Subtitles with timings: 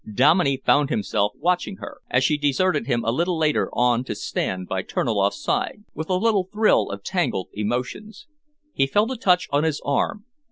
[0.11, 4.67] Dominey found himself watching her, as she deserted him a little later on to stand
[4.67, 8.25] by Terniloff's side, with a little thrill of tangled emotions.
[8.73, 10.25] He felt a touch on his arm.